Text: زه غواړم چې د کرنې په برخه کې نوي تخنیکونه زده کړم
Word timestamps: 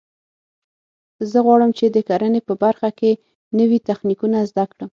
زه 1.31 1.37
غواړم 1.45 1.71
چې 1.77 1.85
د 1.89 1.97
کرنې 2.09 2.41
په 2.47 2.53
برخه 2.63 2.89
کې 2.99 3.11
نوي 3.59 3.79
تخنیکونه 3.89 4.37
زده 4.49 4.65
کړم 4.71 4.89